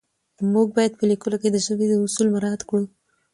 موږ 0.53 0.67
باید 0.77 0.93
په 0.99 1.03
لیکلو 1.11 1.37
کې 1.41 1.49
د 1.51 1.57
ژبې 1.65 1.85
اصول 2.05 2.27
مراعت 2.35 2.61
کړو 2.69 2.85